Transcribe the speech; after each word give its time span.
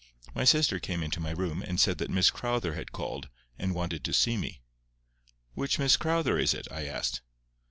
My 0.33 0.45
sister 0.45 0.79
came 0.79 1.03
into 1.03 1.19
my 1.19 1.29
room 1.29 1.61
and 1.61 1.79
said 1.79 1.99
that 1.99 2.09
Miss 2.09 2.31
Crowther 2.31 2.73
had 2.73 2.91
called, 2.91 3.29
and 3.59 3.75
wanted 3.75 4.03
to 4.05 4.13
see 4.13 4.35
me. 4.35 4.63
"Which 5.53 5.77
Miss 5.77 5.95
Crowther 5.95 6.39
is 6.39 6.55
it?" 6.55 6.67
I 6.71 6.87
asked. 6.87 7.21